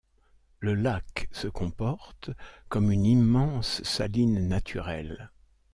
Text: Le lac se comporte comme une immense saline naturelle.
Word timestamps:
Le 0.61 0.73
lac 0.73 1.27
se 1.31 1.47
comporte 1.47 2.31
comme 2.69 2.89
une 2.91 3.05
immense 3.05 3.83
saline 3.83 4.47
naturelle. 4.47 5.29